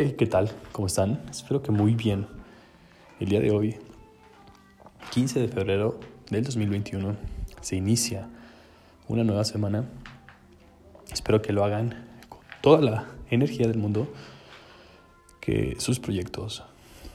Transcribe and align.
Hey, 0.00 0.14
¿qué 0.16 0.26
tal? 0.26 0.48
¿Cómo 0.70 0.86
están? 0.86 1.20
Espero 1.28 1.60
que 1.60 1.72
muy 1.72 1.96
bien. 1.96 2.28
El 3.18 3.30
día 3.30 3.40
de 3.40 3.50
hoy, 3.50 3.74
15 5.10 5.40
de 5.40 5.48
febrero 5.48 5.98
del 6.30 6.44
2021, 6.44 7.16
se 7.60 7.74
inicia 7.74 8.28
una 9.08 9.24
nueva 9.24 9.42
semana. 9.42 9.86
Espero 11.10 11.42
que 11.42 11.52
lo 11.52 11.64
hagan 11.64 12.06
con 12.28 12.38
toda 12.60 12.80
la 12.80 13.06
energía 13.28 13.66
del 13.66 13.78
mundo, 13.78 14.06
que 15.40 15.74
sus 15.80 15.98
proyectos, 15.98 16.62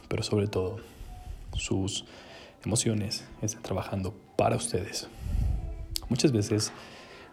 pero 0.10 0.22
sobre 0.22 0.48
todo 0.48 0.82
sus 1.56 2.04
emociones 2.66 3.24
estén 3.42 3.62
trabajando 3.62 4.14
para 4.36 4.58
ustedes. 4.58 5.08
Muchas 6.10 6.34
veces 6.34 6.74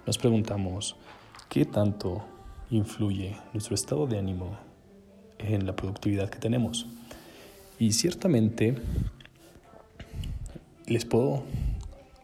nos 0.07 0.17
preguntamos 0.17 0.95
qué 1.49 1.65
tanto 1.65 2.25
influye 2.71 3.37
nuestro 3.53 3.75
estado 3.75 4.07
de 4.07 4.17
ánimo 4.17 4.70
en 5.47 5.67
la 5.67 5.77
productividad 5.77 6.29
que 6.31 6.39
tenemos. 6.39 6.87
Y 7.79 7.93
ciertamente 7.93 8.75
les 10.87 11.05
puedo 11.05 11.45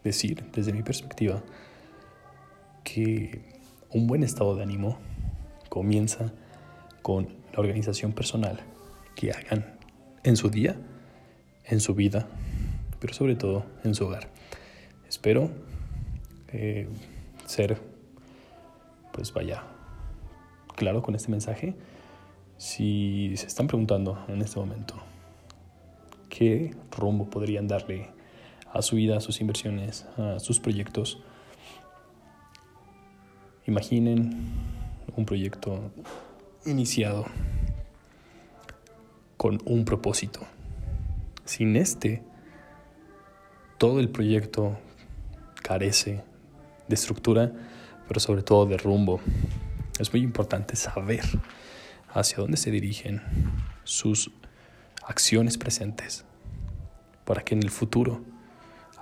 decir 0.04 0.44
desde 0.52 0.72
mi 0.72 0.82
perspectiva 0.82 1.42
que 2.84 3.42
un 3.90 4.06
buen 4.06 4.22
estado 4.22 4.54
de 4.54 4.62
ánimo 4.62 4.98
comienza 5.68 6.32
con 7.02 7.28
la 7.52 7.60
organización 7.60 8.12
personal 8.12 8.60
que 9.14 9.32
hagan 9.32 9.78
en 10.24 10.36
su 10.36 10.50
día, 10.50 10.76
en 11.64 11.80
su 11.80 11.94
vida, 11.94 12.28
pero 13.00 13.14
sobre 13.14 13.36
todo 13.36 13.64
en 13.84 13.94
su 13.94 14.06
hogar. 14.06 14.28
Espero 15.08 15.50
eh, 16.52 16.88
ser, 17.46 17.80
pues 19.12 19.32
vaya, 19.32 19.62
claro 20.74 21.02
con 21.02 21.14
este 21.14 21.30
mensaje 21.30 21.74
si 22.58 23.34
se 23.36 23.46
están 23.46 23.66
preguntando 23.66 24.24
en 24.28 24.40
este 24.40 24.58
momento 24.58 24.94
qué 26.28 26.74
rumbo 26.90 27.28
podrían 27.28 27.68
darle 27.68 28.10
a 28.72 28.82
su 28.82 28.96
vida, 28.96 29.16
a 29.16 29.20
sus 29.20 29.40
inversiones, 29.40 30.06
a 30.16 30.38
sus 30.38 30.60
proyectos, 30.60 31.18
imaginen 33.66 34.52
un 35.16 35.24
proyecto 35.24 35.90
iniciado 36.66 37.26
con 39.36 39.60
un 39.64 39.84
propósito. 39.84 40.40
Sin 41.44 41.76
este, 41.76 42.22
todo 43.78 44.00
el 44.00 44.08
proyecto 44.08 44.76
carece 45.62 46.22
de 46.88 46.94
estructura, 46.94 47.52
pero 48.08 48.20
sobre 48.20 48.42
todo 48.42 48.66
de 48.66 48.76
rumbo. 48.76 49.20
Es 49.98 50.12
muy 50.12 50.22
importante 50.22 50.76
saber 50.76 51.22
hacia 52.12 52.38
dónde 52.38 52.56
se 52.56 52.70
dirigen 52.70 53.22
sus 53.84 54.30
acciones 55.06 55.58
presentes 55.58 56.24
para 57.24 57.42
que 57.42 57.54
en 57.54 57.62
el 57.62 57.70
futuro 57.70 58.22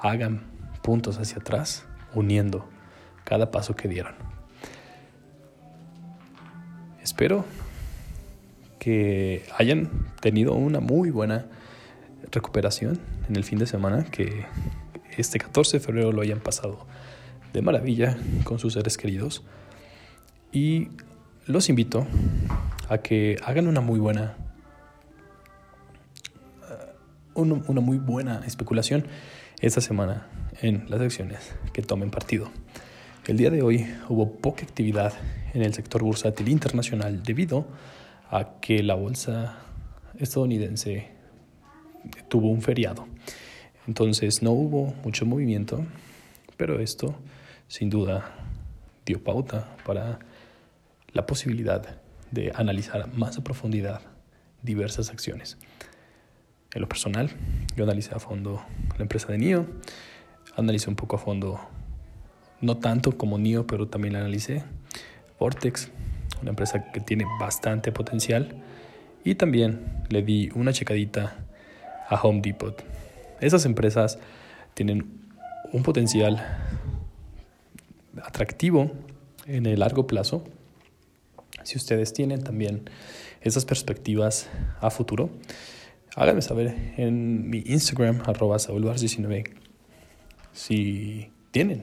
hagan 0.01 0.43
puntos 0.83 1.19
hacia 1.19 1.39
atrás 1.39 1.85
uniendo 2.15 2.69
cada 3.25 3.51
paso 3.51 3.75
que 3.75 3.89
dieron. 3.89 4.15
Espero 7.03 7.45
que 8.79 9.45
hayan 9.57 9.91
tenido 10.21 10.53
una 10.55 10.81
muy 10.81 11.11
buena 11.11 11.47
recuperación 12.31 13.01
en 13.29 13.37
el 13.37 13.45
fin 13.45 13.59
de 13.59 13.67
semana, 13.67 14.05
que 14.05 14.45
este 15.17 15.39
14 15.39 15.79
de 15.79 15.85
febrero 15.85 16.13
lo 16.13 16.23
hayan 16.23 16.41
pasado 16.41 16.87
de 17.53 17.63
maravilla 17.63 18.19
con 18.45 18.59
sus 18.59 18.75
seres 18.75 18.99
queridos 18.99 19.45
y 20.53 20.89
los 21.47 21.69
invito 21.69 22.07
a 22.89 22.99
que 22.99 23.37
hagan 23.45 23.67
una 23.67 23.81
muy 23.81 23.99
buena 23.99 24.37
uh, 27.35 27.43
una 27.43 27.81
muy 27.81 27.99
buena 27.99 28.43
especulación 28.47 29.07
esta 29.61 29.81
semana 29.81 30.27
en 30.61 30.85
las 30.89 31.01
acciones 31.01 31.55
que 31.73 31.83
tomen 31.83 32.11
partido. 32.11 32.51
El 33.27 33.39
día 33.39 33.51
de 33.51 33.63
hoy 33.63 33.87
hubo 34.09 34.33
poca 34.33 34.65
actividad 34.65 35.15
en 35.55 35.63
el 35.63 35.73
sector 35.73 36.03
bursátil 36.03 36.49
internacional 36.49 37.23
debido 37.23 37.67
a 38.31 38.61
que 38.61 38.83
la 38.83 38.95
bolsa 38.95 39.59
estadounidense 40.19 41.09
tuvo 42.29 42.51
un 42.51 42.61
feriado. 42.61 43.07
Entonces 43.87 44.43
no 44.43 44.53
hubo 44.53 44.95
mucho 45.05 45.25
movimiento, 45.27 45.85
pero 46.57 46.81
esto 46.81 47.15
sin 47.69 47.91
duda 47.91 48.35
dio 49.07 49.23
pauta 49.23 49.77
para 49.87 50.19
la 51.13 51.27
posibilidad 51.27 52.01
de 52.31 52.53
analizar 52.55 53.13
más 53.15 53.39
a 53.39 53.45
profundidad 53.45 54.01
diversas 54.63 55.11
acciones. 55.11 55.59
En 56.73 56.81
lo 56.81 56.89
personal, 56.89 57.31
yo 57.77 57.85
analicé 57.85 58.15
a 58.15 58.19
fondo 58.19 58.63
la 58.97 59.03
empresa 59.03 59.29
de 59.29 59.39
NIO, 59.39 59.67
analicé 60.57 60.91
un 60.91 60.97
poco 60.97 61.17
a 61.17 61.19
fondo, 61.19 61.61
no 62.61 62.79
tanto 62.79 63.17
como 63.17 63.39
NIO, 63.39 63.67
pero 63.67 63.87
también 63.89 64.15
la 64.15 64.21
analicé, 64.21 64.65
Vortex, 65.39 65.91
una 66.41 66.51
empresa 66.51 66.91
que 66.91 67.01
tiene 67.01 67.25
bastante 67.39 67.93
potencial, 67.93 68.63
y 69.25 69.37
también 69.37 70.05
le 70.11 70.23
di 70.23 70.51
una 70.55 70.73
checadita 70.73 71.37
a 72.09 72.17
Home 72.23 72.41
Depot. 72.43 72.83
Esas 73.41 73.65
empresas 73.67 74.19
tienen 74.75 75.21
un 75.73 75.83
potencial 75.83 76.45
atractivo 78.23 78.93
en 79.47 79.67
el 79.67 79.81
largo 79.81 80.07
plazo 80.07 80.45
si 81.65 81.77
ustedes 81.77 82.13
tienen 82.13 82.43
también 82.45 82.89
esas 83.41 83.65
perspectivas 83.65 84.49
a 84.81 84.91
futuro, 84.91 85.31
háganme 86.15 86.43
saber 86.43 86.95
en 86.97 87.51
mi 87.51 87.63
Instagram, 87.67 88.23
arroba 88.27 88.57
19 88.57 89.45
si 90.53 91.31
tienen 91.51 91.83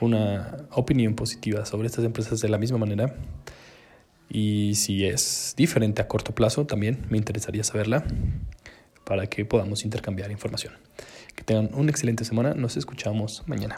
una 0.00 0.66
opinión 0.70 1.14
positiva 1.14 1.64
sobre 1.66 1.86
estas 1.88 2.04
empresas 2.04 2.40
de 2.40 2.48
la 2.48 2.58
misma 2.58 2.78
manera. 2.78 3.14
Y 4.28 4.74
si 4.76 5.04
es 5.04 5.54
diferente 5.56 6.00
a 6.00 6.08
corto 6.08 6.34
plazo, 6.34 6.64
también 6.66 7.04
me 7.10 7.18
interesaría 7.18 7.64
saberla 7.64 8.04
para 9.04 9.26
que 9.26 9.44
podamos 9.44 9.84
intercambiar 9.84 10.30
información. 10.30 10.74
Que 11.36 11.44
tengan 11.44 11.70
una 11.74 11.90
excelente 11.90 12.24
semana. 12.24 12.54
Nos 12.54 12.76
escuchamos 12.76 13.42
mañana. 13.46 13.76